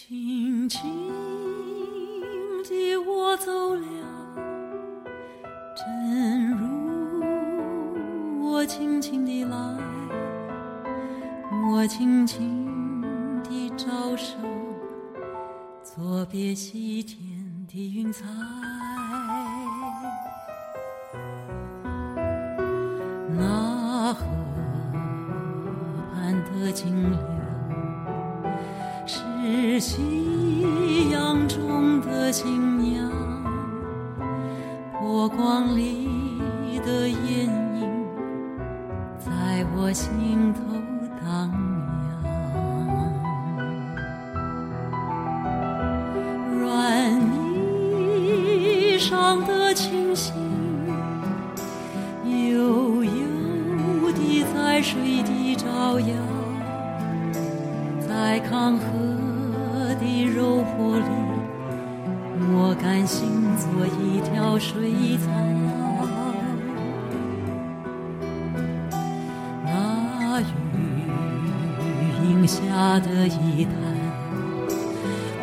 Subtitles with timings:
[0.00, 0.80] 轻轻
[2.62, 3.82] 地我走了，
[5.74, 6.62] 正如
[8.40, 9.56] 我轻轻地来，
[11.72, 13.02] 我轻轻
[13.42, 14.36] 地招手，
[15.82, 18.24] 作别西天的云彩。
[23.36, 24.24] 那河
[26.14, 27.37] 畔的金柳。
[29.78, 33.08] 夕阳中的新娘，
[35.00, 36.40] 波光里
[36.84, 37.88] 的艳影，
[39.18, 40.60] 在我心头
[41.20, 41.52] 荡
[42.10, 42.26] 漾。
[46.58, 50.34] 软泥上的清星，
[52.24, 56.08] 悠悠地在水底招摇，
[58.00, 58.84] 在康河。
[60.78, 61.02] 玻璃，
[62.52, 63.18] 我甘心
[63.56, 65.26] 做一条水草。
[69.64, 70.44] 那雨
[72.22, 73.72] 荫下的一潭，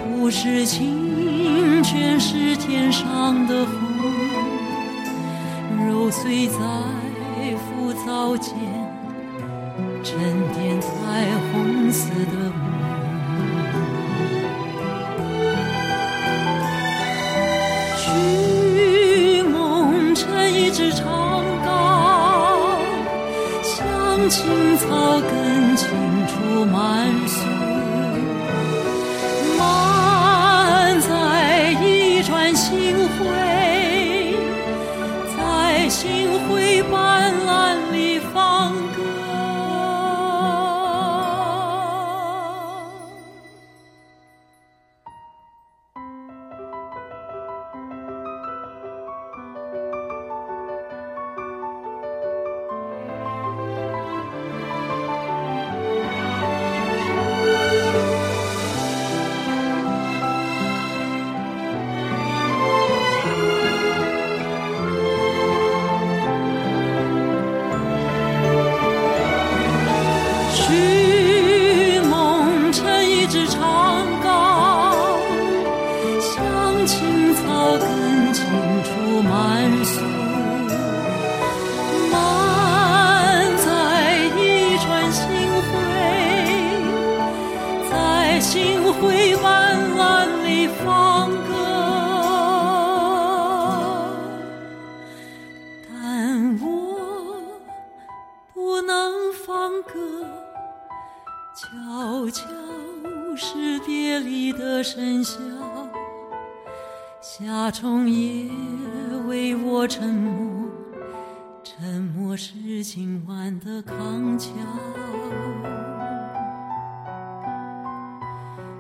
[0.06, 3.74] 不是清泉，是天上的虹，
[5.86, 6.58] 揉碎在
[7.58, 8.54] 浮藻间，
[10.02, 10.18] 沉
[10.54, 10.88] 淀彩
[11.52, 12.75] 虹似的梦
[24.88, 25.88] 草根青
[26.28, 27.40] 处满树，
[29.58, 33.26] 满载一船星辉，
[90.68, 91.54] 放歌
[95.88, 97.60] 但我
[98.54, 100.26] 不能放歌
[101.56, 102.46] 悄悄
[103.36, 105.40] 是别离的笙箫
[107.22, 108.50] 夏虫也
[109.28, 110.70] 为我沉默
[111.64, 114.52] 沉默是今晚的康桥。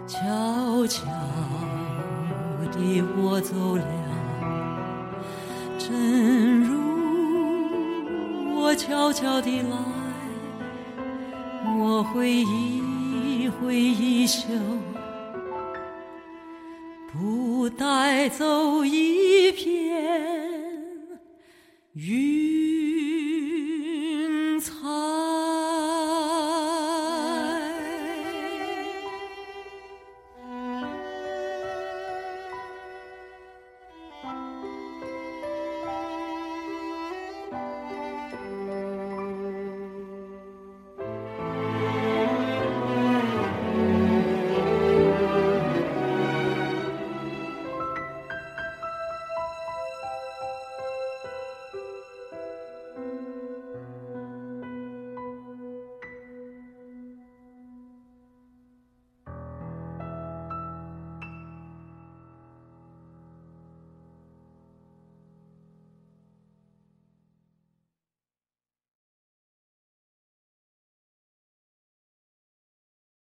[0.07, 1.01] 悄悄
[2.71, 3.85] 的我走了，
[5.77, 6.73] 正如
[8.55, 9.69] 我悄悄地来。
[11.77, 14.47] 我会一挥衣袖，
[17.11, 20.03] 不带走一片
[21.93, 22.44] 云。